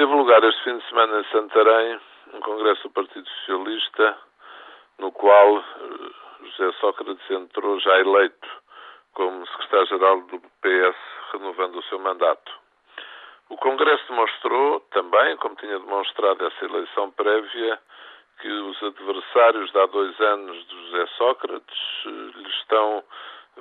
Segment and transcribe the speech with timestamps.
[0.00, 2.00] Teve lugar este fim de semana em Santarém
[2.32, 4.16] um congresso do Partido Socialista
[4.98, 8.48] no qual eh, José Sócrates entrou já eleito
[9.12, 10.96] como secretário-geral do PS,
[11.32, 12.50] renovando o seu mandato.
[13.50, 17.78] O Congresso demonstrou também, como tinha demonstrado essa eleição prévia,
[18.40, 23.04] que os adversários de há dois anos de José Sócrates eh, lhe estão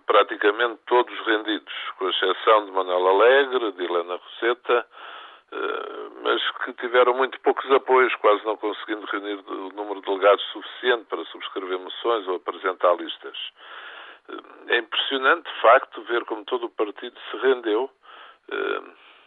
[0.06, 4.88] praticamente todos rendidos, com exceção de Manuel Alegre, de Helena Roseta,
[5.52, 5.89] eh,
[6.30, 11.06] mas que tiveram muito poucos apoios, quase não conseguindo reunir o número de delegados suficiente
[11.06, 13.36] para subscrever moções ou apresentar listas.
[14.30, 17.90] Eh, é impressionante, de facto, ver como todo o partido se rendeu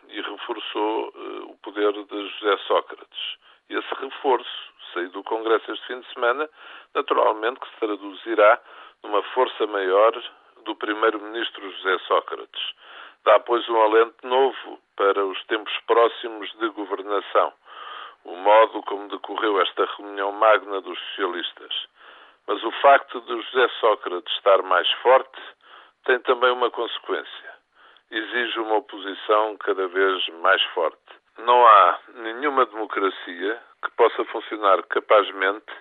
[0.09, 1.13] e reforçou
[1.47, 3.37] o poder de José Sócrates.
[3.71, 6.49] E esse reforço sair do Congresso este fim de semana,
[6.95, 8.61] naturalmente que se traduzirá
[9.03, 10.13] numa força maior
[10.65, 12.75] do Primeiro-Ministro José Sócrates.
[13.25, 17.53] Dá, pois, um alento novo para os tempos próximos de governação,
[18.25, 21.87] o modo como decorreu esta reunião magna dos socialistas.
[22.47, 25.41] Mas o facto de José Sócrates estar mais forte
[26.05, 27.53] tem também uma consequência.
[28.11, 30.99] Exige uma oposição cada vez mais forte.
[31.39, 35.73] Não há nenhuma democracia que possa funcionar capazmente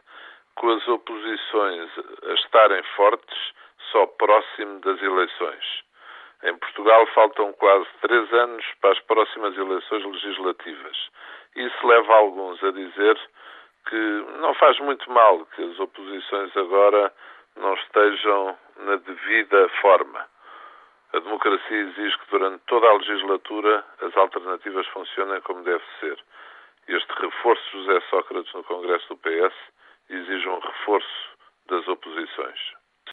[0.55, 1.89] com as oposições
[2.23, 3.53] a estarem fortes
[3.91, 5.83] só próximo das eleições.
[6.91, 10.97] Portugal faltam quase três anos para as próximas eleições legislativas.
[11.55, 13.17] Isso leva alguns a dizer
[13.87, 17.13] que não faz muito mal que as oposições agora
[17.55, 20.25] não estejam na devida forma.
[21.13, 26.19] A democracia exige que durante toda a legislatura as alternativas funcionem como deve ser.
[26.89, 29.55] Este reforço de José Sócrates no Congresso do PS